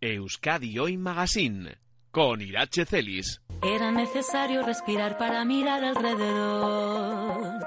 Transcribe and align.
Euskadi 0.00 0.78
Hoy 0.78 0.96
Magazine 0.96 1.78
con 2.10 2.40
Irache 2.40 2.84
Celis. 2.84 3.40
Era 3.62 3.90
necesario 3.90 4.62
respirar 4.62 5.18
para 5.18 5.44
mirar 5.44 5.84
alrededor. 5.84 7.66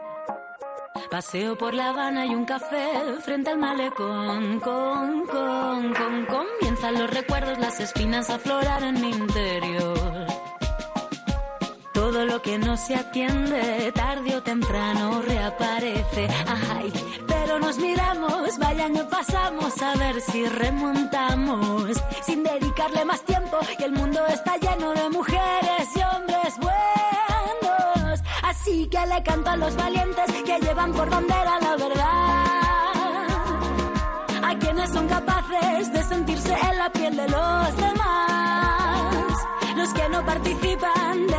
Paseo 1.09 1.57
por 1.57 1.73
La 1.73 1.89
Habana 1.89 2.25
y 2.25 2.35
un 2.35 2.45
café 2.45 2.87
frente 3.23 3.49
al 3.49 3.57
malecón. 3.57 4.59
Con, 4.59 5.25
con, 5.25 5.93
con, 5.93 6.25
comienzan 6.25 6.99
los 6.99 7.09
recuerdos, 7.09 7.57
las 7.59 7.79
espinas 7.79 8.29
a 8.29 8.35
aflorar 8.35 8.83
en 8.83 9.01
mi 9.01 9.09
interior. 9.09 10.27
Todo 12.19 12.27
lo 12.27 12.41
que 12.41 12.57
no 12.57 12.75
se 12.75 12.95
atiende, 12.95 13.93
tarde 13.93 14.35
o 14.35 14.43
temprano 14.43 15.21
reaparece. 15.21 16.27
Ay, 16.75 16.91
pero 17.25 17.59
nos 17.59 17.77
miramos, 17.77 18.57
vaya 18.57 18.87
año 18.87 19.07
pasamos 19.09 19.81
a 19.81 19.95
ver 19.95 20.19
si 20.19 20.45
remontamos. 20.45 21.93
Sin 22.21 22.43
dedicarle 22.43 23.05
más 23.05 23.21
tiempo, 23.21 23.57
y 23.79 23.83
el 23.83 23.93
mundo 23.93 24.19
está 24.27 24.57
lleno 24.57 24.91
de 24.91 25.09
mujeres 25.11 25.87
y 25.95 26.01
hombres 26.13 26.57
buenos. 26.57 28.19
Así 28.43 28.87
que 28.87 28.99
le 29.05 29.23
canto 29.23 29.51
a 29.51 29.55
los 29.55 29.77
valientes 29.77 30.25
que 30.45 30.59
llevan 30.59 30.91
por 30.91 31.09
bandera 31.09 31.57
la 31.61 31.77
verdad. 31.77 32.43
A 34.43 34.55
quienes 34.59 34.89
son 34.89 35.07
capaces 35.07 35.93
de 35.93 36.03
sentirse 36.03 36.53
en 36.69 36.77
la 36.79 36.89
piel 36.91 37.15
de 37.15 37.29
los 37.29 37.77
demás. 37.77 39.35
Los 39.77 39.93
que 39.93 40.09
no 40.09 40.25
participan 40.25 40.68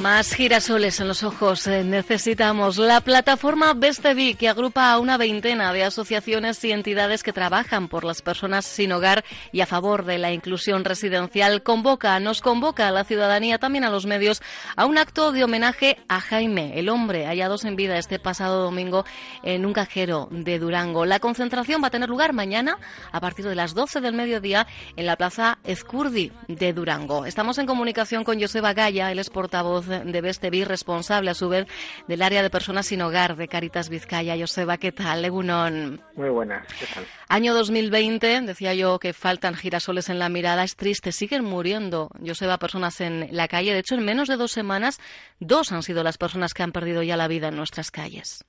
Más 0.00 0.32
girasoles 0.32 1.00
en 1.00 1.08
los 1.08 1.24
ojos 1.24 1.66
eh, 1.66 1.82
necesitamos. 1.82 2.78
La 2.78 3.00
plataforma 3.00 3.74
Bestevi, 3.74 4.36
que 4.36 4.48
agrupa 4.48 4.92
a 4.92 5.00
una 5.00 5.16
veintena 5.16 5.72
de 5.72 5.82
asociaciones 5.82 6.62
y 6.62 6.70
entidades 6.70 7.24
que 7.24 7.32
trabajan 7.32 7.88
por 7.88 8.04
las 8.04 8.22
personas 8.22 8.64
sin 8.64 8.92
hogar 8.92 9.24
y 9.50 9.60
a 9.60 9.66
favor 9.66 10.04
de 10.04 10.18
la 10.18 10.30
inclusión 10.30 10.84
residencial, 10.84 11.64
convoca, 11.64 12.20
nos 12.20 12.42
convoca 12.42 12.86
a 12.86 12.92
la 12.92 13.02
ciudadanía, 13.02 13.58
también 13.58 13.82
a 13.82 13.90
los 13.90 14.06
medios, 14.06 14.40
a 14.76 14.86
un 14.86 14.98
acto 14.98 15.32
de 15.32 15.42
homenaje 15.42 15.98
a 16.06 16.20
Jaime, 16.20 16.78
el 16.78 16.90
hombre 16.90 17.26
hallado 17.26 17.56
en 17.64 17.74
vida 17.74 17.98
este 17.98 18.20
pasado 18.20 18.62
domingo 18.62 19.04
en 19.42 19.66
un 19.66 19.72
cajero 19.72 20.28
de 20.30 20.60
Durango. 20.60 21.06
La 21.06 21.18
concentración 21.18 21.82
va 21.82 21.88
a 21.88 21.90
tener 21.90 22.08
lugar 22.08 22.32
mañana 22.32 22.78
a 23.10 23.20
partir 23.20 23.46
de 23.46 23.56
las 23.56 23.74
12 23.74 24.00
del 24.00 24.14
mediodía 24.14 24.68
en 24.94 25.06
la 25.06 25.16
plaza 25.16 25.58
Ezcurdi 25.64 26.30
de 26.46 26.72
Durango. 26.72 27.26
Estamos 27.26 27.58
en 27.58 27.66
comunicación 27.66 28.22
con 28.22 28.40
Joseba 28.40 28.74
Gaya, 28.74 29.10
él 29.10 29.18
es 29.18 29.28
portavoz 29.28 29.87
de 29.88 30.20
Bestevi, 30.20 30.64
responsable 30.64 31.30
a 31.30 31.34
su 31.34 31.48
vez 31.48 31.66
del 32.06 32.22
área 32.22 32.42
de 32.42 32.50
personas 32.50 32.86
sin 32.86 33.02
hogar 33.02 33.36
de 33.36 33.48
Caritas 33.48 33.88
Vizcaya. 33.88 34.36
Joseba, 34.38 34.76
¿qué 34.76 34.92
tal? 34.92 35.22
Legunón. 35.22 36.00
Muy 36.14 36.28
buenas, 36.28 36.66
¿qué 36.78 36.86
tal? 36.92 37.04
Año 37.28 37.54
2020, 37.54 38.42
decía 38.42 38.74
yo 38.74 38.98
que 38.98 39.12
faltan 39.12 39.54
girasoles 39.54 40.08
en 40.08 40.18
la 40.18 40.28
mirada, 40.28 40.64
es 40.64 40.76
triste, 40.76 41.12
siguen 41.12 41.44
muriendo, 41.44 42.10
Joseba, 42.24 42.58
personas 42.58 43.00
en 43.00 43.28
la 43.32 43.48
calle. 43.48 43.72
De 43.72 43.80
hecho, 43.80 43.94
en 43.94 44.04
menos 44.04 44.28
de 44.28 44.36
dos 44.36 44.52
semanas, 44.52 45.00
dos 45.40 45.72
han 45.72 45.82
sido 45.82 46.02
las 46.02 46.18
personas 46.18 46.54
que 46.54 46.62
han 46.62 46.72
perdido 46.72 47.02
ya 47.02 47.16
la 47.16 47.28
vida 47.28 47.48
en 47.48 47.56
nuestras 47.56 47.90
calles. 47.90 48.44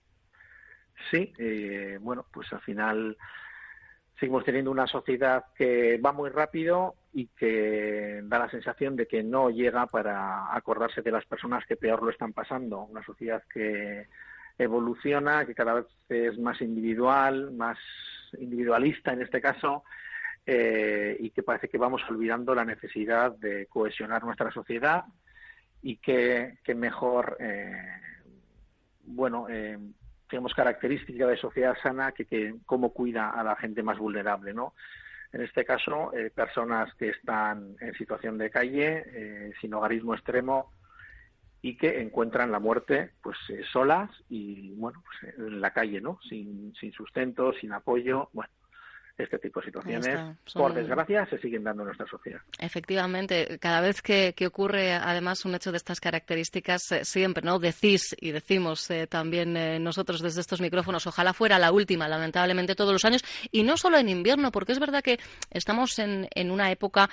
Sí, 1.11 1.33
eh, 1.37 1.97
bueno, 2.01 2.25
pues 2.31 2.51
al 2.53 2.61
final 2.61 3.17
seguimos 4.19 4.43
teniendo 4.43 4.71
una 4.71 4.87
sociedad 4.87 5.45
que 5.55 5.97
va 5.97 6.11
muy 6.11 6.29
rápido 6.29 6.95
y 7.13 7.27
que 7.27 8.21
da 8.23 8.39
la 8.39 8.49
sensación 8.49 8.95
de 8.95 9.07
que 9.07 9.23
no 9.23 9.49
llega 9.49 9.87
para 9.87 10.55
acordarse 10.55 11.01
de 11.01 11.11
las 11.11 11.25
personas 11.25 11.65
que 11.65 11.75
peor 11.75 12.03
lo 12.03 12.11
están 12.11 12.33
pasando. 12.33 12.83
Una 12.83 13.03
sociedad 13.03 13.43
que 13.51 14.07
evoluciona, 14.57 15.45
que 15.45 15.55
cada 15.55 15.73
vez 15.73 15.85
es 16.09 16.37
más 16.37 16.61
individual, 16.61 17.51
más 17.51 17.77
individualista 18.37 19.13
en 19.13 19.21
este 19.23 19.41
caso, 19.41 19.83
eh, 20.45 21.15
y 21.19 21.31
que 21.31 21.43
parece 21.43 21.67
que 21.67 21.77
vamos 21.77 22.01
olvidando 22.09 22.53
la 22.53 22.65
necesidad 22.65 23.31
de 23.31 23.67
cohesionar 23.67 24.23
nuestra 24.23 24.51
sociedad 24.51 25.05
y 25.81 25.97
que, 25.97 26.57
que 26.63 26.75
mejor, 26.75 27.37
eh, 27.39 27.71
bueno, 29.03 29.47
eh, 29.49 29.77
tenemos 30.29 30.53
característica 30.53 31.25
de 31.25 31.37
sociedad 31.37 31.75
sana 31.81 32.11
que, 32.11 32.25
que 32.25 32.55
cómo 32.65 32.93
cuida 32.93 33.29
a 33.29 33.43
la 33.43 33.55
gente 33.55 33.81
más 33.81 33.97
vulnerable, 33.97 34.53
¿no? 34.53 34.73
En 35.31 35.41
este 35.41 35.63
caso, 35.63 36.11
eh, 36.13 36.31
personas 36.31 36.93
que 36.95 37.09
están 37.09 37.75
en 37.79 37.93
situación 37.93 38.37
de 38.37 38.49
calle, 38.49 39.03
eh, 39.05 39.51
sin 39.61 39.73
hogarismo 39.73 40.15
extremo 40.15 40.71
y 41.61 41.77
que 41.77 42.01
encuentran 42.01 42.51
la 42.51 42.59
muerte 42.59 43.11
pues 43.21 43.37
eh, 43.49 43.63
solas 43.71 44.09
y 44.29 44.71
bueno 44.75 45.03
pues 45.03 45.35
en 45.37 45.59
la 45.59 45.71
calle 45.71 45.99
no 45.99 46.19
sin, 46.27 46.73
sin 46.79 46.93
sustento 46.93 47.51
sin 47.53 47.73
apoyo 47.73 48.29
bueno 48.31 48.51
este 49.23 49.39
tipo 49.39 49.59
de 49.59 49.67
situaciones, 49.67 50.37
por 50.53 50.73
desgracia, 50.73 51.25
se 51.29 51.37
siguen 51.39 51.63
dando 51.63 51.83
en 51.83 51.87
nuestra 51.87 52.07
sociedad. 52.07 52.41
Efectivamente, 52.59 53.57
cada 53.59 53.81
vez 53.81 54.01
que, 54.01 54.33
ocurre 54.45 54.93
además 54.93 55.45
un 55.45 55.53
hecho 55.53 55.71
de 55.71 55.77
estas 55.77 55.99
características, 55.99 56.91
eh, 56.91 57.05
siempre 57.05 57.43
no 57.43 57.59
decís 57.59 58.15
y 58.19 58.31
decimos 58.31 58.89
eh, 58.89 59.05
también 59.07 59.55
eh, 59.55 59.79
nosotros 59.79 60.21
desde 60.21 60.41
estos 60.41 60.61
micrófonos, 60.61 61.05
ojalá 61.05 61.33
fuera 61.33 61.59
la 61.59 61.71
última, 61.71 62.07
lamentablemente 62.07 62.75
todos 62.75 62.93
los 62.93 63.05
años, 63.05 63.23
y 63.51 63.63
no 63.63 63.77
solo 63.77 63.97
en 63.97 64.09
invierno, 64.09 64.51
porque 64.51 64.71
es 64.71 64.79
verdad 64.79 65.03
que 65.03 65.19
estamos 65.51 65.99
en, 65.99 66.27
en 66.33 66.51
una 66.51 66.71
época 66.71 67.09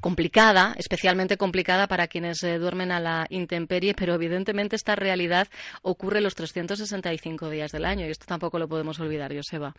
complicada, 0.00 0.74
especialmente 0.78 1.36
complicada 1.36 1.88
para 1.88 2.06
quienes 2.06 2.40
duermen 2.40 2.92
a 2.92 3.00
la 3.00 3.26
intemperie, 3.30 3.94
pero 3.94 4.14
evidentemente 4.14 4.76
esta 4.76 4.94
realidad 4.94 5.48
ocurre 5.82 6.20
los 6.20 6.36
365 6.36 7.50
días 7.50 7.72
del 7.72 7.84
año 7.84 8.06
y 8.06 8.10
esto 8.10 8.26
tampoco 8.26 8.60
lo 8.60 8.68
podemos 8.68 9.00
olvidar, 9.00 9.34
Joseba. 9.34 9.74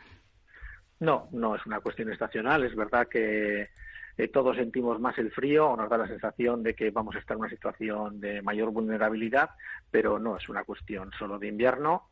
No, 0.99 1.29
no 1.31 1.55
es 1.55 1.65
una 1.65 1.79
cuestión 1.79 2.11
estacional. 2.11 2.63
Es 2.63 2.75
verdad 2.75 3.07
que 3.07 3.69
eh, 4.17 4.27
todos 4.27 4.57
sentimos 4.57 4.99
más 4.99 5.17
el 5.17 5.31
frío 5.31 5.69
o 5.69 5.77
nos 5.77 5.89
da 5.89 5.97
la 5.97 6.07
sensación 6.07 6.61
de 6.61 6.73
que 6.73 6.91
vamos 6.91 7.15
a 7.15 7.19
estar 7.19 7.35
en 7.35 7.41
una 7.41 7.49
situación 7.49 8.19
de 8.19 8.41
mayor 8.41 8.71
vulnerabilidad, 8.71 9.51
pero 9.89 10.19
no 10.19 10.35
es 10.35 10.49
una 10.49 10.63
cuestión 10.65 11.11
solo 11.17 11.39
de 11.39 11.47
invierno. 11.47 12.09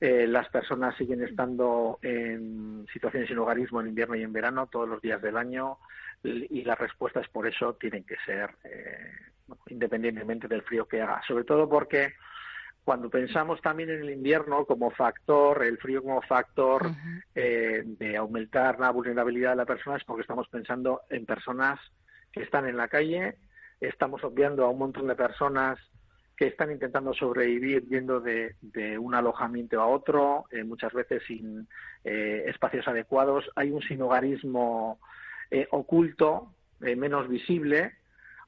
Eh, 0.00 0.26
las 0.26 0.48
personas 0.48 0.96
siguen 0.96 1.22
estando 1.22 1.98
en 2.02 2.86
situaciones 2.92 3.28
sin 3.28 3.38
hogarismo 3.38 3.80
en 3.80 3.88
invierno 3.88 4.14
y 4.16 4.22
en 4.22 4.32
verano 4.32 4.66
todos 4.66 4.88
los 4.88 5.00
días 5.00 5.22
del 5.22 5.38
año 5.38 5.78
y 6.22 6.64
las 6.64 6.78
respuestas 6.78 7.28
por 7.28 7.46
eso 7.46 7.74
tienen 7.74 8.04
que 8.04 8.16
ser 8.26 8.50
eh, 8.64 9.12
independientemente 9.68 10.48
del 10.48 10.62
frío 10.62 10.86
que 10.86 11.00
haga. 11.00 11.22
Sobre 11.26 11.44
todo 11.44 11.68
porque 11.68 12.14
cuando 12.86 13.10
pensamos 13.10 13.60
también 13.60 13.90
en 13.90 14.02
el 14.02 14.10
invierno 14.10 14.64
como 14.64 14.92
factor, 14.92 15.64
el 15.64 15.76
frío 15.76 16.04
como 16.04 16.22
factor 16.22 16.92
eh, 17.34 17.82
de 17.84 18.16
aumentar 18.16 18.78
la 18.78 18.90
vulnerabilidad 18.90 19.50
de 19.50 19.56
la 19.56 19.66
persona, 19.66 19.96
es 19.96 20.04
porque 20.04 20.20
estamos 20.20 20.46
pensando 20.46 21.00
en 21.10 21.26
personas 21.26 21.80
que 22.30 22.44
están 22.44 22.68
en 22.68 22.76
la 22.76 22.86
calle, 22.86 23.38
estamos 23.80 24.22
obviando 24.22 24.64
a 24.64 24.70
un 24.70 24.78
montón 24.78 25.08
de 25.08 25.16
personas 25.16 25.80
que 26.36 26.46
están 26.46 26.70
intentando 26.70 27.12
sobrevivir 27.12 27.88
yendo 27.88 28.20
de, 28.20 28.54
un 29.00 29.16
alojamiento 29.16 29.82
a 29.82 29.88
otro, 29.88 30.44
eh, 30.52 30.62
muchas 30.62 30.92
veces 30.92 31.24
sin 31.26 31.66
eh, 32.04 32.44
espacios 32.46 32.86
adecuados. 32.86 33.50
Hay 33.56 33.72
un 33.72 33.82
sinogarismo 33.82 35.00
oculto, 35.70 36.54
menos 36.78 37.28
visible, 37.28 37.94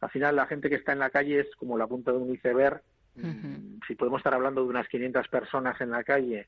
Al 0.00 0.11
final, 0.11 0.37
la 0.37 0.46
gente 0.46 0.69
que 0.69 0.76
está 0.76 0.93
en 0.93 1.00
la 1.00 1.11
calle 1.11 1.41
es 1.41 1.56
como 1.56 1.76
la 1.76 1.88
punta 1.88 2.12
de 2.12 2.19
un 2.19 2.32
iceberg. 2.32 2.81
Si 3.88 3.94
podemos 3.96 4.20
estar 4.20 4.35
hablando 4.35 4.62
de 4.62 4.69
unas 4.69 4.87
500 4.87 5.26
personas 5.29 5.81
en 5.81 5.90
la 5.90 6.05
calle 6.05 6.46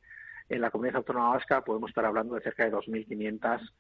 en 0.49 0.61
la 0.61 0.71
comunidad 0.71 0.97
autónoma 0.97 1.31
vasca, 1.31 1.65
podemos 1.65 1.91
estar 1.91 2.05
hablando 2.05 2.35
de 2.35 2.43
cerca 2.43 2.65
de 2.65 2.73
2.500 2.73 3.71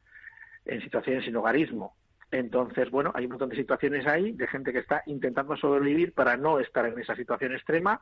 en 0.64 0.80
situaciones 0.80 1.24
sin 1.24 1.36
hogarismo. 1.36 1.94
Entonces, 2.30 2.90
bueno, 2.90 3.10
hay 3.14 3.24
un 3.24 3.32
montón 3.32 3.48
de 3.48 3.56
situaciones 3.56 4.06
ahí 4.06 4.32
de 4.32 4.46
gente 4.46 4.72
que 4.72 4.78
está 4.78 5.02
intentando 5.06 5.56
sobrevivir 5.56 6.14
para 6.14 6.36
no 6.36 6.60
estar 6.60 6.86
en 6.86 6.98
esa 6.98 7.16
situación 7.16 7.52
extrema, 7.52 8.00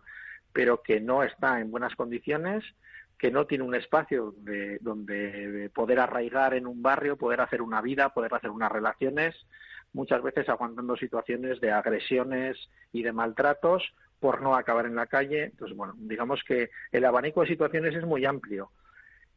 pero 0.53 0.83
que 0.83 1.01
no 1.01 1.23
está 1.23 1.61
en 1.61 1.71
buenas 1.71 1.97
condiciones, 1.97 2.63
que 3.19 3.31
no 3.31 3.47
tiene 3.47 3.65
un 3.65 3.75
espacio 3.75 4.35
de, 4.39 4.79
donde 4.81 5.71
poder 5.75 5.99
arraigar 5.99 6.55
en 6.55 6.67
un 6.67 6.83
barrio, 6.83 7.17
poder 7.17 7.41
hacer 7.41 7.63
una 7.63 7.81
vida, 7.81 8.11
poder 8.11 8.35
hacer 8.35 8.51
unas 8.51 8.71
relaciones, 8.71 9.35
muchas 9.95 10.23
veces 10.23 10.49
aguantando 10.51 10.95
situaciones 10.97 11.59
de 11.61 11.73
agresiones 11.73 12.57
y 12.93 13.03
de 13.03 13.13
maltratos 13.13 13.83
por 14.21 14.43
no 14.43 14.55
acabar 14.55 14.87
en 14.87 14.97
la 14.97 15.07
calle. 15.07 15.45
Entonces, 15.45 15.77
bueno, 15.77 15.95
digamos 15.97 16.43
que 16.45 16.71
el 16.93 17.05
abanico 17.05 17.43
de 17.43 17.49
situaciones 17.49 17.95
es 17.95 18.05
muy 18.05 18.25
amplio 18.25 18.71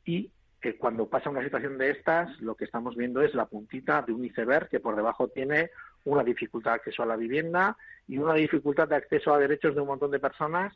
y 0.06 0.32
que 0.62 0.78
cuando 0.78 1.10
pasa 1.10 1.30
una 1.30 1.44
situación 1.44 1.78
de 1.78 1.90
estas, 1.90 2.40
lo 2.40 2.56
que 2.56 2.66
estamos 2.66 2.96
viendo 2.96 3.22
es 3.22 3.34
la 3.34 3.48
puntita 3.48 4.04
de 4.04 4.14
un 4.14 4.24
iceberg 4.24 4.70
que 4.70 4.80
por 4.80 4.96
debajo 4.96 5.28
tiene 5.28 5.72
una 6.06 6.24
dificultad 6.24 6.72
de 6.72 6.76
acceso 6.76 7.04
a 7.04 7.08
la 7.08 7.16
vivienda 7.16 7.78
y 8.08 8.20
una 8.20 8.36
dificultad 8.36 8.88
de 8.88 8.96
acceso 8.96 9.34
a 9.34 9.40
derechos 9.40 9.74
de 9.74 9.82
un 9.82 9.88
montón 9.88 10.12
de 10.12 10.20
personas 10.20 10.74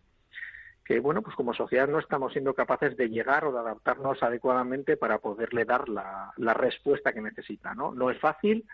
que, 0.83 0.99
bueno, 0.99 1.23
pues 1.23 1.35
como 1.35 1.53
sociedad 1.53 1.87
no 1.87 1.99
estamos 1.99 2.31
siendo 2.31 2.53
capaces 2.53 2.95
de 2.95 3.09
llegar 3.09 3.45
o 3.45 3.51
de 3.51 3.59
adaptarnos 3.59 4.21
adecuadamente 4.21 4.97
para 4.97 5.17
poderle 5.17 5.65
dar 5.65 5.89
la, 5.89 6.31
respuesta 6.53 7.11
que 7.11 7.21
necesita, 7.21 7.73
¿no? 7.73 7.91
No 7.91 8.11
es 8.11 8.19
fácil, 8.19 8.65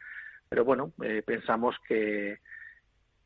pero 0.49 0.65
bueno, 0.65 0.91
eh, 1.03 1.23
pensamos 1.25 1.77
que, 1.87 2.39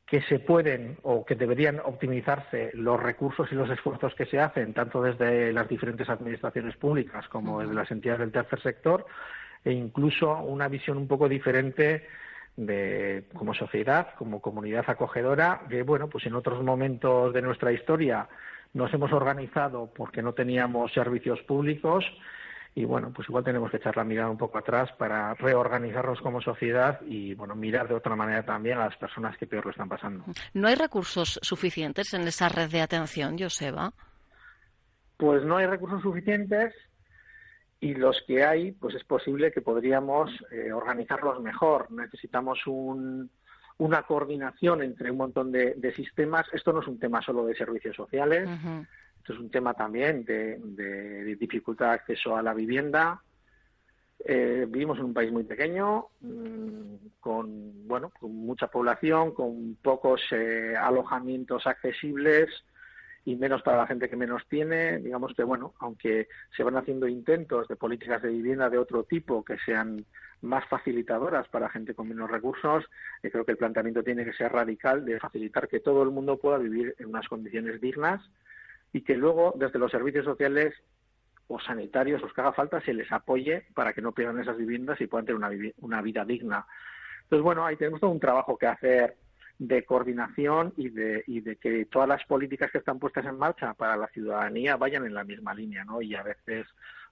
que 0.05 0.21
se 0.21 0.39
pueden 0.39 0.97
o 1.01 1.25
que 1.25 1.35
deberían 1.35 1.79
optimizarse 1.79 2.71
los 2.73 3.01
recursos 3.01 3.51
y 3.51 3.55
los 3.55 3.69
esfuerzos 3.69 4.13
que 4.13 4.25
se 4.25 4.39
hacen, 4.39 4.73
tanto 4.73 5.01
desde 5.01 5.51
las 5.51 5.67
diferentes 5.67 6.07
administraciones 6.09 6.75
públicas 6.77 7.27
como 7.27 7.61
desde 7.61 7.73
las 7.73 7.89
entidades 7.89 8.19
del 8.19 8.31
tercer 8.31 8.61
sector, 8.61 9.05
e 9.63 9.71
incluso 9.71 10.31
una 10.43 10.67
visión 10.67 10.97
un 10.97 11.07
poco 11.07 11.27
diferente 11.27 12.07
de 12.55 13.25
como 13.33 13.53
sociedad, 13.53 14.13
como 14.17 14.41
comunidad 14.41 14.85
acogedora, 14.87 15.61
que 15.69 15.81
bueno, 15.81 16.07
pues 16.07 16.25
en 16.27 16.35
otros 16.35 16.63
momentos 16.63 17.33
de 17.33 17.41
nuestra 17.41 17.71
historia 17.71 18.29
nos 18.73 18.93
hemos 18.93 19.11
organizado 19.11 19.91
porque 19.93 20.21
no 20.21 20.33
teníamos 20.33 20.93
servicios 20.93 21.41
públicos 21.41 22.05
y 22.77 22.83
bueno, 22.83 23.11
pues 23.15 23.29
igual 23.29 23.45
tenemos 23.45 23.71
que 23.71 23.77
echar 23.77 23.95
la 23.95 24.03
mirada 24.03 24.29
un 24.29 24.37
poco 24.37 24.57
atrás 24.57 24.91
para 24.97 25.33
reorganizarnos 25.35 26.19
como 26.19 26.41
sociedad 26.41 26.99
y 27.07 27.33
bueno, 27.33 27.55
mirar 27.55 27.87
de 27.87 27.95
otra 27.95 28.17
manera 28.17 28.43
también 28.43 28.77
a 28.77 28.85
las 28.85 28.97
personas 28.97 29.37
que 29.37 29.47
peor 29.47 29.63
lo 29.63 29.71
están 29.71 29.87
pasando. 29.87 30.25
¿No 30.53 30.67
hay 30.67 30.75
recursos 30.75 31.39
suficientes 31.41 32.13
en 32.13 32.27
esa 32.27 32.49
red 32.49 32.69
de 32.69 32.81
atención, 32.81 33.39
Joseba? 33.39 33.93
Pues 35.15 35.45
no 35.45 35.55
hay 35.55 35.67
recursos 35.67 36.01
suficientes 36.01 36.75
y 37.79 37.93
los 37.93 38.21
que 38.27 38.43
hay, 38.43 38.73
pues 38.73 38.93
es 38.95 39.05
posible 39.05 39.53
que 39.53 39.61
podríamos 39.61 40.29
eh, 40.51 40.73
organizarlos 40.73 41.41
mejor. 41.41 41.89
Necesitamos 41.91 42.59
un, 42.67 43.31
una 43.77 44.03
coordinación 44.03 44.81
entre 44.81 45.11
un 45.11 45.17
montón 45.17 45.49
de, 45.49 45.93
sistemas. 45.95 46.45
Esto 46.51 46.73
no 46.73 46.81
es 46.81 46.87
un 46.87 46.99
tema 46.99 47.21
solo 47.21 47.45
de 47.45 47.55
servicios 47.55 47.95
sociales, 47.95 48.49
esto 49.25 49.33
es 49.33 49.39
un 49.39 49.49
tema 49.49 49.73
también 49.73 50.23
de, 50.23 51.35
dificultad 51.39 51.87
de 51.87 51.93
acceso 51.93 52.37
a 52.37 52.43
la 52.43 52.53
vivienda. 52.53 53.23
Eh, 54.23 54.67
vivimos 54.69 54.99
en 54.99 55.05
un 55.05 55.15
país 55.15 55.31
muy 55.31 55.43
pequeño, 55.43 56.09
mm, 56.21 56.95
con 57.19 57.87
bueno, 57.87 58.11
con 58.19 58.35
mucha 58.35 58.67
población, 58.67 59.33
con 59.33 59.77
pocos 59.81 60.21
eh, 60.29 60.75
alojamientos 60.79 61.65
accesibles 61.65 62.51
y 63.25 63.35
menos 63.35 63.63
para 63.63 63.77
la 63.77 63.87
gente 63.87 64.09
que 64.09 64.15
menos 64.15 64.43
tiene. 64.47 64.99
Digamos 64.99 65.33
que 65.33 65.43
bueno, 65.43 65.73
aunque 65.79 66.27
se 66.55 66.61
van 66.61 66.77
haciendo 66.77 67.07
intentos 67.07 67.67
de 67.67 67.77
políticas 67.77 68.21
de 68.21 68.29
vivienda 68.29 68.69
de 68.69 68.77
otro 68.77 69.05
tipo 69.05 69.43
que 69.43 69.57
sean 69.65 70.05
más 70.41 70.67
facilitadoras 70.67 71.47
para 71.47 71.71
gente 71.71 71.95
con 71.95 72.09
menos 72.09 72.29
recursos. 72.29 72.85
Eh, 73.23 73.31
creo 73.31 73.43
que 73.43 73.53
el 73.53 73.57
planteamiento 73.57 74.03
tiene 74.03 74.23
que 74.23 74.33
ser 74.33 74.51
radical 74.51 75.03
de 75.03 75.19
facilitar 75.19 75.67
que 75.67 75.79
todo 75.79 76.03
el 76.03 76.11
mundo 76.11 76.37
pueda 76.37 76.59
vivir 76.59 76.93
en 76.99 77.07
unas 77.07 77.27
condiciones 77.27 77.81
dignas 77.81 78.21
y 78.95 79.01
que 79.01 79.17
luego 79.17 79.53
desde 79.57 79.77
los 79.77 79.91
servicios 79.91 80.23
sociales 80.23 80.73
o 81.49 81.59
sanitarios, 81.59 82.21
los 82.21 82.31
que 82.31 82.39
haga 82.39 82.53
falta, 82.53 82.79
se 82.79 82.93
les 82.93 83.11
apoye 83.11 83.65
para 83.73 83.91
que 83.91 84.01
no 84.01 84.13
pierdan 84.13 84.39
esas 84.39 84.55
viviendas 84.55 85.01
y 85.01 85.07
puedan 85.07 85.25
tener 85.25 85.73
una, 85.81 86.01
vida 86.01 86.23
digna. 86.23 86.65
Entonces, 87.23 87.43
bueno, 87.43 87.65
ahí 87.65 87.75
tenemos 87.75 87.99
todo 87.99 88.11
un 88.11 88.21
trabajo 88.21 88.57
que 88.57 88.67
hacer 88.67 89.17
de 89.59 89.83
coordinación 89.83 90.73
y 90.77 90.91
de, 90.91 91.25
y 91.27 91.41
de 91.41 91.57
que 91.57 91.87
todas 91.87 92.07
las 92.07 92.23
políticas 92.23 92.71
que 92.71 92.77
están 92.77 92.97
puestas 92.97 93.25
en 93.25 93.37
marcha 93.37 93.73
para 93.73 93.97
la 93.97 94.07
ciudadanía 94.07 94.77
vayan 94.77 95.05
en 95.05 95.13
la 95.13 95.25
misma 95.25 95.53
línea, 95.53 95.83
¿no? 95.83 96.01
Y 96.01 96.15
a 96.15 96.23
veces 96.23 96.65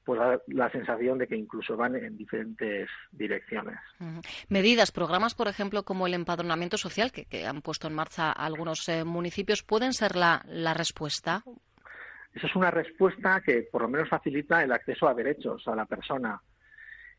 pues 0.05 0.21
la, 0.47 0.69
sensación 0.69 1.17
de 1.17 1.27
que 1.27 1.35
incluso 1.35 1.75
van 1.75 1.97
en 1.97 2.17
diferentes 2.17 2.89
direcciones. 3.11 3.77
Medidas, 4.47 4.93
programas, 4.93 5.35
por 5.35 5.49
ejemplo, 5.49 5.83
como 5.83 6.07
el 6.07 6.13
empadronamiento 6.13 6.77
social 6.77 7.11
que, 7.11 7.45
han 7.45 7.61
puesto 7.61 7.87
en 7.87 7.93
marcha 7.93 8.31
algunos 8.31 8.87
eh, 8.87 9.03
municipios, 9.03 9.63
¿pueden 9.63 9.91
ser 9.91 10.15
la 10.15 10.73
respuesta? 10.73 11.43
Esa 12.33 12.47
es 12.47 12.55
una 12.55 12.71
respuesta 12.71 13.41
que 13.41 13.63
por 13.71 13.83
lo 13.83 13.87
menos 13.87 14.09
facilita 14.09 14.63
el 14.63 14.71
acceso 14.71 15.07
a 15.07 15.13
derechos 15.13 15.67
a 15.67 15.75
la 15.75 15.85
persona 15.85 16.41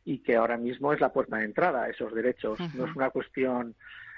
y 0.05 0.19
que 0.19 0.37
ahora 0.37 0.57
mismo 0.57 0.93
es 0.93 1.01
la 1.01 1.13
puerta 1.13 1.37
de 1.37 1.45
entrada 1.45 1.85
a 1.85 1.89
esos 1.89 2.13
derechos. 2.13 2.59
No 2.75 2.87
es 2.87 2.97
una 2.97 3.11
cuestión 3.11 3.75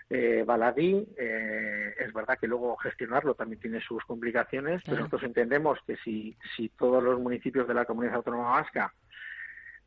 eh, 0.09 0.43
baladí. 0.47 1.07
Eh, 1.17 1.95
es 1.99 2.13
verdad 2.13 2.39
que 2.41 2.49
luego 2.49 2.77
gestionarlo 2.77 3.35
también 3.35 3.61
tiene 3.61 3.81
sus 3.81 4.05
complicaciones, 4.05 4.83
pero 4.85 4.99
nosotros 4.99 5.25
entendemos 5.25 5.79
que 5.87 5.97
si, 5.99 6.37
si 6.57 6.69
todos 6.71 7.03
los 7.03 7.21
municipios 7.21 7.69
de 7.69 7.75
la 7.75 7.85
comunidad 7.85 8.17
autónoma 8.17 8.51
vasca 8.51 8.93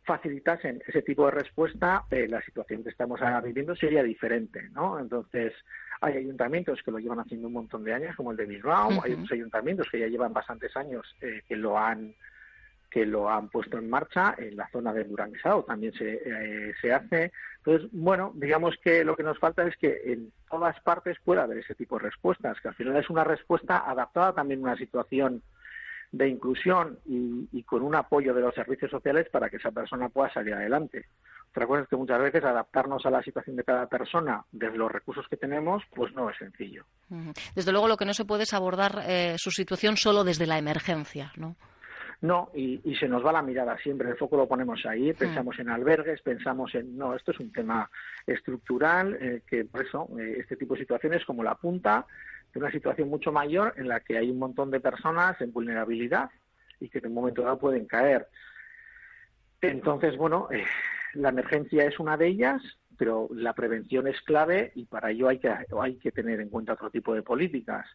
facilitasen 0.09 0.81
ese 0.87 1.03
tipo 1.03 1.25
de 1.25 1.31
respuesta, 1.31 2.03
eh, 2.09 2.27
la 2.27 2.41
situación 2.41 2.83
que 2.83 2.89
estamos 2.89 3.19
viviendo 3.43 3.75
sería 3.75 4.01
diferente, 4.01 4.67
¿no? 4.71 4.97
Entonces, 4.97 5.53
hay 6.01 6.17
ayuntamientos 6.17 6.81
que 6.83 6.89
lo 6.89 6.97
llevan 6.97 7.19
haciendo 7.19 7.45
un 7.45 7.53
montón 7.53 7.83
de 7.83 7.93
años, 7.93 8.15
como 8.15 8.31
el 8.31 8.37
de 8.37 8.47
Bilbao, 8.47 8.89
hay 9.03 9.13
otros 9.13 9.31
ayuntamientos 9.31 9.87
que 9.91 9.99
ya 9.99 10.07
llevan 10.07 10.33
bastantes 10.33 10.75
años 10.75 11.05
eh, 11.21 11.43
que 11.47 11.55
lo 11.55 11.77
han 11.77 12.15
que 12.89 13.05
lo 13.05 13.29
han 13.29 13.49
puesto 13.49 13.77
en 13.77 13.87
marcha 13.87 14.33
en 14.39 14.57
la 14.57 14.67
zona 14.69 14.91
de 14.91 15.03
Duranguesao 15.03 15.63
también 15.63 15.93
se, 15.93 16.21
eh, 16.25 16.73
se 16.81 16.91
hace. 16.91 17.31
Entonces, 17.57 17.87
bueno, 17.91 18.31
digamos 18.33 18.77
que 18.83 19.03
lo 19.03 19.15
que 19.15 19.21
nos 19.21 19.37
falta 19.37 19.61
es 19.67 19.77
que 19.77 20.01
en 20.05 20.31
todas 20.49 20.79
partes 20.79 21.17
pueda 21.23 21.43
haber 21.43 21.59
ese 21.59 21.75
tipo 21.75 21.99
de 21.99 22.05
respuestas, 22.05 22.59
que 22.59 22.69
al 22.69 22.73
final 22.73 22.97
es 22.97 23.07
una 23.11 23.23
respuesta 23.23 23.87
adaptada 23.87 24.33
también 24.33 24.61
a 24.61 24.63
una 24.63 24.75
situación 24.75 25.43
de 26.11 26.27
inclusión 26.27 26.99
y, 27.05 27.63
con 27.63 27.83
un 27.83 27.95
apoyo 27.95 28.33
de 28.33 28.41
los 28.41 28.55
servicios 28.55 28.89
sociales 28.89 29.27
para 29.31 29.49
que 29.49 29.57
esa 29.57 29.71
persona 29.71 30.09
pueda 30.09 30.31
salir 30.33 30.53
adelante. 30.53 31.05
Otra 31.51 31.67
cosa 31.67 31.81
es 31.81 31.87
que 31.87 31.95
muchas 31.95 32.19
veces 32.19 32.43
adaptarnos 32.43 33.05
a 33.05 33.11
la 33.11 33.21
situación 33.21 33.55
de 33.55 33.63
cada 33.63 33.87
persona 33.87 34.43
desde 34.51 34.77
los 34.77 34.91
recursos 34.91 35.27
que 35.27 35.37
tenemos, 35.37 35.83
pues 35.93 36.13
no 36.13 36.29
es 36.29 36.37
sencillo. 36.37 36.85
Desde 37.55 37.71
luego, 37.71 37.87
lo 37.87 37.97
que 37.97 38.05
no 38.05 38.13
se 38.13 38.25
puede 38.25 38.43
es 38.43 38.53
abordar 38.53 39.03
eh, 39.07 39.35
su 39.37 39.51
situación 39.51 39.97
solo 39.97 40.23
desde 40.23 40.47
la 40.47 40.57
emergencia, 40.57 41.31
¿no? 41.37 41.55
No, 42.21 42.49
y, 42.53 42.81
se 42.99 43.07
nos 43.07 43.25
va 43.25 43.31
la 43.31 43.41
mirada 43.41 43.77
siempre, 43.77 44.09
el 44.09 44.17
foco 44.17 44.35
lo 44.35 44.47
ponemos 44.47 44.85
ahí, 44.85 45.13
pensamos 45.13 45.57
en 45.57 45.69
albergues, 45.69 46.21
pensamos 46.21 46.75
en, 46.75 46.97
no, 46.97 47.15
esto 47.15 47.31
es 47.31 47.39
un 47.39 47.49
tema 47.49 47.89
estructural, 48.27 49.17
eh, 49.21 49.41
que 49.47 49.63
por 49.63 49.85
eso 49.85 50.09
eh, 50.19 50.35
este 50.39 50.57
tipo 50.57 50.73
de 50.73 50.81
situaciones 50.81 51.23
como 51.23 51.43
la 51.43 51.55
punta 51.55 52.05
de 52.53 52.59
una 52.59 52.71
situación 52.71 53.09
mucho 53.09 53.31
mayor 53.31 53.73
en 53.77 53.87
la 53.87 53.99
que 53.99 54.17
hay 54.17 54.29
un 54.29 54.39
montón 54.39 54.71
de 54.71 54.79
personas 54.79 55.39
en 55.41 55.51
vulnerabilidad 55.51 56.29
y 56.79 56.89
que 56.89 56.99
en 56.99 57.07
un 57.07 57.13
momento 57.13 57.43
dado 57.43 57.59
pueden 57.59 57.85
caer. 57.85 58.27
Entonces, 59.61 60.17
bueno, 60.17 60.47
eh, 60.51 60.63
la 61.13 61.29
emergencia 61.29 61.85
es 61.85 61.99
una 61.99 62.17
de 62.17 62.27
ellas, 62.27 62.61
pero 62.97 63.27
la 63.31 63.53
prevención 63.53 64.07
es 64.07 64.21
clave 64.21 64.71
y 64.75 64.85
para 64.85 65.11
ello 65.11 65.27
hay 65.27 65.39
que, 65.39 65.53
hay 65.79 65.95
que 65.97 66.11
tener 66.11 66.39
en 66.39 66.49
cuenta 66.49 66.73
otro 66.73 66.89
tipo 66.89 67.13
de 67.13 67.23
políticas. 67.23 67.85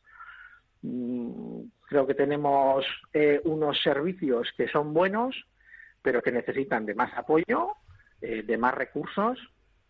Mm, 0.82 1.62
creo 1.88 2.06
que 2.06 2.14
tenemos 2.14 2.84
eh, 3.12 3.40
unos 3.44 3.80
servicios 3.82 4.52
que 4.56 4.68
son 4.68 4.92
buenos, 4.92 5.46
pero 6.02 6.22
que 6.22 6.32
necesitan 6.32 6.84
de 6.84 6.94
más 6.94 7.12
apoyo, 7.16 7.72
eh, 8.20 8.42
de 8.42 8.58
más 8.58 8.74
recursos 8.74 9.38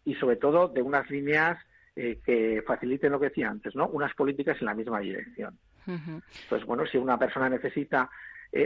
y 0.05 0.15
sobre 0.15 0.37
todo 0.37 0.69
de 0.69 0.83
unas 0.83 1.11
líneas 1.11 1.59
eh, 1.97 2.21
que 2.25 2.63
faciliten 2.67 3.13
lo 3.13 3.21
que 3.21 3.29
decía 3.29 3.51
antes, 3.51 3.75
¿no? 3.75 3.89
Unas 3.89 4.15
políticas 4.15 4.57
en 4.61 4.67
la 4.67 4.75
misma 4.75 5.01
dirección. 5.01 5.59
Entonces, 5.87 6.67
bueno, 6.67 6.87
si 6.87 6.97
una 6.97 7.19
persona 7.19 7.49
necesita 7.49 8.11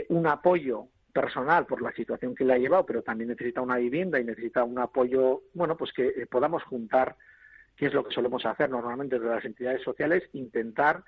un 0.09 0.27
apoyo 0.27 0.87
personal 1.11 1.65
por 1.65 1.81
la 1.81 1.91
situación 1.91 2.35
que 2.35 2.45
le 2.45 2.53
ha 2.53 2.57
llevado, 2.57 2.85
pero 2.85 3.01
también 3.01 3.29
necesita 3.29 3.61
una 3.61 3.77
vivienda 3.77 4.19
y 4.19 4.23
necesita 4.23 4.63
un 4.63 4.79
apoyo, 4.79 5.41
bueno, 5.53 5.75
pues 5.75 5.91
que 5.91 6.27
podamos 6.29 6.63
juntar, 6.63 7.15
que 7.75 7.87
es 7.87 7.93
lo 7.93 8.03
que 8.03 8.13
solemos 8.13 8.45
hacer 8.45 8.69
normalmente 8.69 9.19
desde 9.19 9.35
las 9.35 9.45
entidades 9.45 9.81
sociales, 9.83 10.23
intentar 10.33 11.03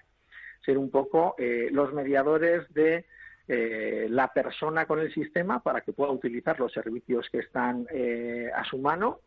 ser 0.65 0.77
un 0.77 0.91
poco 0.91 1.35
eh, 1.37 1.69
los 1.71 1.93
mediadores 1.93 2.71
de 2.73 3.05
eh, 3.47 4.07
la 4.09 4.27
persona 4.29 4.85
con 4.85 4.99
el 4.99 5.13
sistema 5.13 5.61
para 5.61 5.81
que 5.81 5.93
pueda 5.93 6.11
utilizar 6.11 6.59
los 6.59 6.71
servicios 6.71 7.27
que 7.31 7.39
están 7.39 7.87
eh, 7.91 8.49
a 8.55 8.63
su 8.63 8.77
mano 8.77 9.19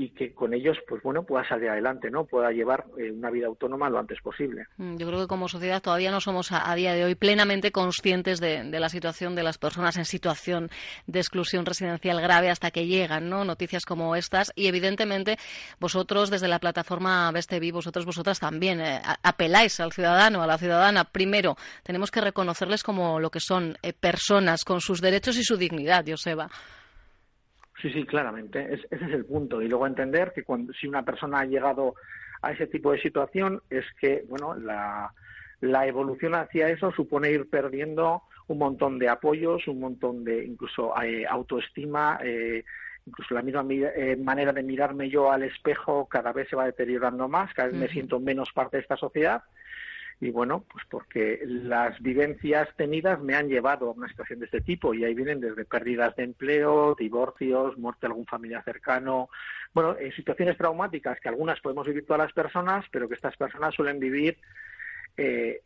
y 0.00 0.10
que 0.10 0.32
con 0.32 0.54
ellos, 0.54 0.78
pues 0.88 1.02
bueno, 1.02 1.24
pueda 1.24 1.46
salir 1.46 1.68
adelante, 1.68 2.08
¿no? 2.08 2.24
Pueda 2.24 2.52
llevar 2.52 2.86
eh, 2.96 3.10
una 3.10 3.30
vida 3.30 3.48
autónoma 3.48 3.90
lo 3.90 3.98
antes 3.98 4.20
posible. 4.22 4.66
Mm, 4.76 4.96
yo 4.96 5.08
creo 5.08 5.20
que 5.20 5.26
como 5.26 5.48
sociedad 5.48 5.82
todavía 5.82 6.12
no 6.12 6.20
somos 6.20 6.52
a, 6.52 6.72
día 6.76 6.94
de 6.94 7.04
hoy 7.04 7.16
plenamente 7.16 7.72
conscientes 7.72 8.38
de, 8.38 8.62
la 8.62 8.88
situación 8.88 9.34
de 9.34 9.42
las 9.42 9.58
personas 9.58 9.96
en 9.96 10.04
situación 10.04 10.70
de 11.08 11.18
exclusión 11.18 11.66
residencial 11.66 12.20
grave 12.20 12.48
hasta 12.48 12.70
que 12.70 12.86
llegan, 12.86 13.28
¿no? 13.28 13.44
Noticias 13.44 13.84
como 13.84 14.14
estas 14.14 14.52
y 14.54 14.68
evidentemente 14.68 15.36
vosotros 15.80 16.30
desde 16.30 16.46
la 16.46 16.60
plataforma 16.60 17.32
Bestevi, 17.32 17.72
vosotros, 17.72 18.06
vosotras 18.06 18.38
también 18.38 18.80
eh, 18.80 19.02
apeláis 19.24 19.80
al 19.80 19.92
ciudadano, 19.92 20.42
a 20.42 20.46
la 20.46 20.58
ciudadana. 20.58 21.04
Primero, 21.06 21.56
tenemos 21.82 22.12
que 22.12 22.20
reconocerles 22.20 22.84
como 22.84 23.18
lo 23.18 23.30
que 23.30 23.40
son 23.40 23.76
eh, 23.82 23.92
personas 23.92 24.62
con 24.62 24.80
sus 24.80 25.00
derechos 25.00 25.36
y 25.36 25.42
su 25.42 25.56
dignidad, 25.56 26.04
Joseba. 26.06 26.48
Sí, 27.80 27.90
sí, 27.90 28.04
claramente. 28.04 28.74
ese 28.74 28.86
es 28.90 29.12
el 29.12 29.24
punto. 29.24 29.62
Y 29.62 29.68
luego 29.68 29.86
entender 29.86 30.32
que 30.34 30.42
cuando, 30.42 30.72
si 30.72 30.86
una 30.86 31.04
persona 31.04 31.40
ha 31.40 31.44
llegado 31.44 31.94
a 32.42 32.52
ese 32.52 32.66
tipo 32.66 32.92
de 32.92 33.00
situación 33.00 33.62
es 33.70 33.84
que, 34.00 34.24
bueno, 34.28 34.54
la, 34.54 35.12
la 35.60 35.86
evolución 35.86 36.34
hacia 36.34 36.68
eso 36.68 36.90
supone 36.92 37.30
ir 37.30 37.48
perdiendo 37.48 38.22
un 38.48 38.58
montón 38.58 38.98
de 38.98 39.08
apoyos, 39.08 39.66
un 39.68 39.80
montón 39.80 40.24
de 40.24 40.44
incluso 40.44 40.92
eh, 41.02 41.26
autoestima, 41.26 42.18
eh, 42.22 42.64
incluso 43.06 43.34
la 43.34 43.42
misma 43.42 43.64
eh, 43.70 44.16
manera 44.16 44.52
de 44.52 44.62
mirarme 44.62 45.08
yo 45.08 45.30
al 45.30 45.42
espejo 45.42 46.06
cada 46.06 46.32
vez 46.32 46.48
se 46.48 46.56
va 46.56 46.66
deteriorando 46.66 47.28
más, 47.28 47.52
cada 47.54 47.68
vez 47.68 47.78
me 47.78 47.88
siento 47.88 48.20
menos 48.20 48.50
parte 48.52 48.76
de 48.76 48.82
esta 48.82 48.96
sociedad 48.96 49.42
y 50.20 50.30
bueno, 50.30 50.64
pues 50.70 50.84
porque 50.90 51.40
las 51.44 52.00
vivencias 52.00 52.68
tenidas 52.76 53.20
me 53.20 53.36
han 53.36 53.48
llevado 53.48 53.88
a 53.88 53.92
una 53.92 54.08
situación 54.08 54.40
de 54.40 54.46
este 54.46 54.60
tipo 54.60 54.92
y 54.92 55.04
ahí 55.04 55.14
vienen 55.14 55.40
desde 55.40 55.64
pérdidas 55.64 56.16
de 56.16 56.24
empleo, 56.24 56.96
divorcios, 56.98 57.78
muerte 57.78 58.00
de 58.02 58.06
algún 58.08 58.26
familiar 58.26 58.64
cercano, 58.64 59.28
bueno, 59.72 59.96
eh, 59.96 60.10
situaciones 60.16 60.56
traumáticas 60.56 61.20
que 61.20 61.28
algunas 61.28 61.60
podemos 61.60 61.86
vivir 61.86 62.04
todas 62.04 62.22
las 62.22 62.32
personas, 62.32 62.84
pero 62.90 63.08
que 63.08 63.14
estas 63.14 63.36
personas 63.36 63.74
suelen 63.74 64.00
vivir 64.00 64.38
eh, 65.16 65.62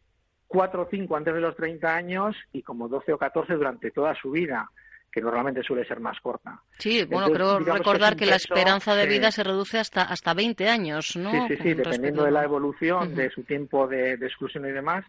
cuatro 0.46 0.82
o 0.82 0.88
cinco 0.90 1.16
antes 1.16 1.32
de 1.32 1.40
los 1.40 1.56
30 1.56 1.94
años 1.94 2.36
y 2.52 2.62
como 2.62 2.88
12 2.88 3.14
o 3.14 3.18
14 3.18 3.54
durante 3.54 3.90
toda 3.90 4.14
su 4.14 4.32
vida 4.32 4.70
que 5.12 5.20
normalmente 5.20 5.62
suele 5.62 5.84
ser 5.84 6.00
más 6.00 6.18
corta. 6.20 6.60
Sí, 6.78 7.04
bueno, 7.04 7.30
creo 7.30 7.58
recordar 7.58 8.16
que, 8.16 8.24
la 8.24 8.36
esperanza 8.36 8.94
de 8.94 9.06
vida 9.06 9.30
se 9.30 9.44
reduce 9.44 9.78
hasta 9.78 10.02
hasta 10.02 10.32
20 10.32 10.68
años, 10.68 11.16
¿no? 11.16 11.30
Sí, 11.30 11.56
sí, 11.56 11.62
sí, 11.62 11.74
dependiendo 11.74 12.24
de 12.24 12.30
la 12.30 12.44
evolución, 12.44 13.14
de 13.14 13.30
su 13.30 13.42
tiempo 13.42 13.86
de, 13.86 14.14
exclusión 14.14 14.66
y 14.66 14.72
demás. 14.72 15.04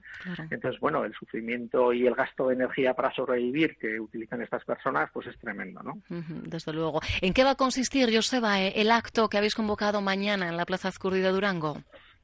Entonces, 0.50 0.80
bueno, 0.80 1.06
el 1.06 1.14
sufrimiento 1.14 1.94
y 1.94 2.06
el 2.06 2.16
gasto 2.16 2.50
de 2.50 2.56
energía 2.56 2.94
para 2.94 3.14
sobrevivir 3.14 3.78
que 3.78 4.00
utilizan 4.00 4.42
estas 4.42 4.66
personas, 4.66 5.10
pues 5.14 5.28
es 5.28 5.38
tremendo, 5.40 5.82
¿no? 5.82 5.98
desde 6.10 6.74
luego. 6.74 7.00
¿En 7.22 7.34
qué 7.34 7.44
va 7.44 7.52
a 7.52 7.56
consistir, 7.56 8.14
Joseba, 8.14 8.62
eh, 8.62 8.74
el 8.76 8.92
acto 8.92 9.30
que 9.30 9.38
habéis 9.38 9.56
convocado 9.56 10.02
mañana 10.02 10.50
en 10.50 10.58
la 10.58 10.66
Plaza 10.66 10.90
Azcurri 10.90 11.22
de 11.22 11.30
Durango? 11.30 11.78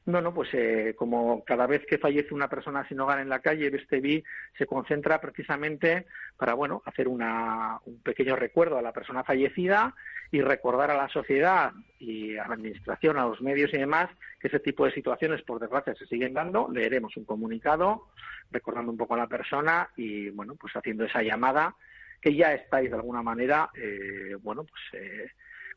No, 0.06 0.20
no, 0.22 0.32
pues 0.32 0.48
eh, 0.54 0.94
como 0.96 1.44
cada 1.44 1.66
vez 1.66 1.84
que 1.86 1.98
fallece 1.98 2.34
una 2.34 2.48
persona 2.48 2.88
sin 2.88 2.98
hogar 3.00 3.20
en 3.20 3.28
la 3.28 3.40
calle, 3.40 3.70
BSTV 3.70 4.22
se 4.56 4.66
concentra 4.66 5.20
precisamente 5.20 6.06
para, 6.38 6.54
bueno, 6.54 6.82
hacer 6.86 7.06
una, 7.06 7.78
un 7.84 8.00
pequeño 8.00 8.34
recuerdo 8.34 8.78
a 8.78 8.82
la 8.82 8.92
persona 8.92 9.24
fallecida 9.24 9.94
y 10.30 10.40
recordar 10.40 10.90
a 10.90 10.96
la 10.96 11.08
sociedad 11.08 11.72
y 11.98 12.36
a 12.38 12.48
la 12.48 12.54
administración, 12.54 13.18
a 13.18 13.26
los 13.26 13.42
medios 13.42 13.74
y 13.74 13.78
demás, 13.78 14.08
que 14.40 14.48
ese 14.48 14.60
tipo 14.60 14.86
de 14.86 14.92
situaciones, 14.92 15.42
por 15.42 15.60
desgracia, 15.60 15.94
se 15.94 16.06
siguen 16.06 16.32
dando. 16.32 16.68
Leeremos 16.72 17.16
un 17.16 17.24
comunicado 17.24 18.06
recordando 18.50 18.90
un 18.90 18.98
poco 18.98 19.14
a 19.14 19.18
la 19.18 19.26
persona 19.26 19.90
y, 19.96 20.30
bueno, 20.30 20.54
pues 20.54 20.74
haciendo 20.74 21.04
esa 21.04 21.22
llamada 21.22 21.76
que 22.20 22.34
ya 22.34 22.54
estáis 22.54 22.90
de 22.90 22.96
alguna 22.96 23.22
manera, 23.22 23.70
eh, 23.74 24.36
bueno, 24.40 24.64
pues 24.64 25.02
eh, 25.02 25.30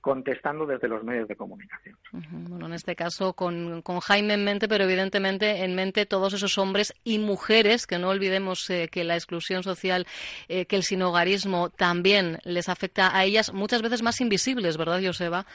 contestando 0.03 0.65
desde 0.65 0.89
los 0.89 1.01
medios 1.01 1.29
de 1.29 1.37
comunicación. 1.37 1.95
Bueno, 2.11 2.65
en 2.65 2.73
este 2.73 2.93
caso 2.93 3.31
con, 3.31 3.81
Jaime 4.01 4.33
en 4.33 4.43
mente, 4.43 4.67
pero 4.67 4.83
evidentemente 4.83 5.63
en 5.63 5.75
mente 5.75 6.05
todos 6.05 6.33
esos 6.33 6.57
hombres 6.57 6.93
y 7.05 7.19
mujeres, 7.19 7.87
que 7.87 7.97
no 7.97 8.09
olvidemos 8.09 8.69
eh, 8.69 8.89
que 8.91 9.05
la 9.05 9.15
exclusión 9.15 9.63
social, 9.63 10.05
eh, 10.49 10.65
que 10.65 10.75
el 10.75 10.83
sinogarismo 10.83 11.69
también 11.69 12.39
les 12.43 12.67
afecta 12.67 13.17
a 13.17 13.23
ellas, 13.23 13.53
muchas 13.53 13.81
veces 13.81 14.03
más 14.03 14.19
invisibles, 14.19 14.75
¿verdad, 14.75 14.99
Joseba? 15.01 15.45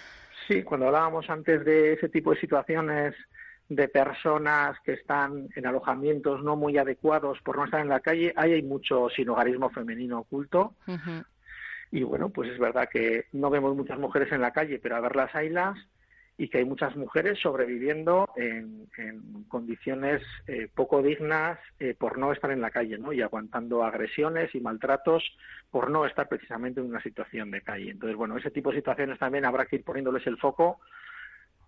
Sí, 0.49 0.63
cuando 0.63 0.87
hablábamos 0.87 1.29
antes 1.29 1.63
de 1.67 1.93
ese 1.93 2.09
tipo 2.09 2.33
de 2.33 2.41
situaciones 2.41 3.15
de 3.69 3.87
personas 3.87 4.79
que 4.83 4.95
están 4.95 5.51
en 5.57 5.67
alojamientos 5.67 6.43
no 6.43 6.57
muy 6.57 6.79
adecuados 6.79 7.39
por 7.45 7.59
no 7.59 7.67
estar 7.67 7.83
en 7.83 7.91
la 7.91 8.01
calle, 8.01 8.33
ahí 8.35 8.55
hay 8.55 8.63
mucho 8.63 9.11
sinogarismo 9.11 9.69
femenino 9.69 10.21
oculto. 10.21 10.73
Y 11.91 12.03
bueno, 12.03 12.29
pues 12.31 12.51
es 12.51 12.59
verdad 12.59 12.89
que 12.91 13.27
no 13.33 13.51
vemos 13.51 13.75
muchas 13.77 13.99
mujeres 13.99 14.31
en 14.33 14.41
la 14.41 14.53
calle, 14.53 14.79
pero 14.79 14.97
a 14.97 15.01
verlas 15.01 15.35
haylas 15.35 15.77
y 16.41 16.49
que 16.49 16.59
hay 16.59 16.65
muchas 16.65 16.95
mujeres 16.95 17.39
sobreviviendo 17.41 18.29
en, 18.37 18.87
condiciones 19.49 20.23
eh, 20.47 20.69
poco 20.73 21.03
dignas 21.03 21.59
eh, 21.81 21.95
por 21.99 22.17
no 22.17 22.33
estar 22.33 22.53
en 22.53 22.61
la 22.61 22.71
calle, 22.71 22.97
¿no? 22.97 23.13
Y 23.13 23.23
aguantando 23.23 23.83
agresiones 23.83 24.55
y 24.55 24.61
maltratos 24.61 25.25
por 25.71 25.91
no 25.91 26.07
estar 26.07 26.29
precisamente 26.29 26.81
en 26.81 26.87
una 26.87 27.03
situación 27.03 27.51
de 27.51 27.63
calle. 27.63 27.91
Entonces, 27.91 28.17
bueno, 28.17 28.37
ese 28.37 28.53
tipo 28.53 28.71
de 28.71 28.77
situaciones 28.77 29.19
también 29.19 29.47
habrá 29.47 29.67
que 29.67 29.77
ir 29.77 29.85
poniéndoles 29.85 30.25
el 30.29 30.39
foco 30.39 30.79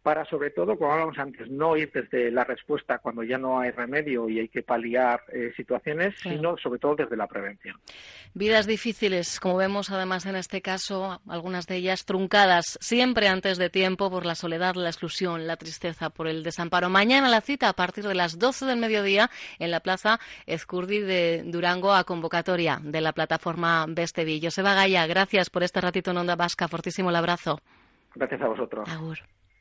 para 0.02 0.24
sobre 0.24 0.50
todo, 0.50 0.76
como 0.76 0.92
hablábamos 0.92 1.18
antes, 1.18 1.48
no 1.50 1.76
ir 1.76 1.90
desde 1.92 2.30
la 2.30 2.44
respuesta 2.44 2.98
cuando 2.98 3.22
ya 3.22 3.38
no 3.38 3.60
hay 3.60 3.70
remedio 3.70 4.28
y 4.28 4.40
hay 4.40 4.48
que 4.48 4.62
paliar 4.62 5.22
eh, 5.32 5.52
situaciones, 5.56 6.14
sino 6.20 6.56
sobre 6.58 6.78
todo 6.78 6.96
desde 6.96 7.16
la 7.16 7.26
prevención. 7.26 7.76
Vidas 8.34 8.66
difíciles, 8.66 9.40
como 9.40 9.56
vemos 9.56 9.90
además 9.90 10.26
en 10.26 10.36
este 10.36 10.62
caso, 10.62 11.20
algunas 11.28 11.66
de 11.66 11.76
ellas 11.76 12.04
truncadas 12.04 12.78
siempre 12.80 13.28
antes 13.28 13.58
de 13.58 13.70
tiempo 13.70 14.10
por 14.10 14.26
la 14.26 14.34
soledad, 14.34 14.74
la 14.74 14.88
exclusión, 14.88 15.46
la 15.46 15.56
tristeza, 15.56 16.10
por 16.10 16.28
el 16.28 16.42
desamparo. 16.42 16.88
Mañana 16.88 17.28
la 17.28 17.40
cita 17.40 17.68
a 17.68 17.72
partir 17.72 18.06
de 18.06 18.14
las 18.14 18.38
12 18.38 18.66
del 18.66 18.78
mediodía 18.78 19.30
en 19.58 19.70
la 19.70 19.80
Plaza 19.80 20.18
Ezcurdi 20.46 21.00
de 21.00 21.42
Durango 21.44 21.92
a 21.92 22.04
convocatoria 22.04 22.78
de 22.82 23.00
la 23.00 23.12
plataforma 23.12 23.86
Bestevi. 23.88 24.40
Joseba 24.42 24.74
Gaya, 24.74 25.06
gracias 25.06 25.50
por 25.50 25.62
este 25.62 25.80
ratito 25.80 26.10
en 26.10 26.18
Onda 26.18 26.36
Vasca. 26.36 26.68
Fortísimo 26.68 27.10
el 27.10 27.16
abrazo. 27.16 27.60
Gracias 28.14 28.40
a 28.40 28.48
vosotros. 28.48 28.88